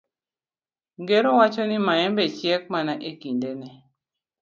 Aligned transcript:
Ngero 1.01 1.29
wacho 1.39 1.63
ni 1.67 1.77
maembe 1.87 2.23
chiek 2.37 2.63
mana 2.73 2.93
e 3.09 3.11
kindene. 3.21 3.69